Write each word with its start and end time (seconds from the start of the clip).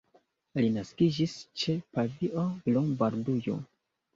Li 0.61 0.69
naskiĝis 0.77 1.35
ĉe 1.65 1.75
Pavio, 1.99 2.49
Lombardujo. 2.79 3.63